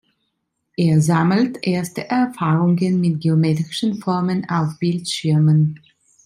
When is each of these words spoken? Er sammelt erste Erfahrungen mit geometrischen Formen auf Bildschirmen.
Er 0.77 0.99
sammelt 0.99 1.59
erste 1.61 2.09
Erfahrungen 2.09 2.99
mit 3.01 3.21
geometrischen 3.21 3.97
Formen 4.01 4.49
auf 4.49 4.79
Bildschirmen. 4.79 5.79